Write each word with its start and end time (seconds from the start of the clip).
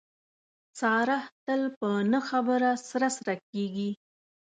ساره 0.79 1.19
تل 1.45 1.61
په 1.77 1.89
نه 2.11 2.19
خبره 2.29 2.71
سره 2.89 3.07
سره 3.17 3.33
کېږي. 3.51 3.89